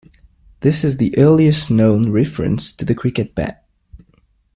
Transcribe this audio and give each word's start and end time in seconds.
This 0.61 0.83
is 0.83 0.97
the 0.97 1.15
earliest 1.15 1.69
known 1.69 2.11
reference 2.11 2.75
to 2.75 2.85
the 2.85 2.95
cricket 2.95 3.35
bat. 3.35 3.67